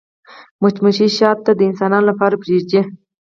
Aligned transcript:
مچمچۍ 0.61 1.09
شات 1.17 1.37
د 1.57 1.59
انسانانو 1.69 2.09
لپاره 2.11 2.35
پرېږدي 2.43 2.81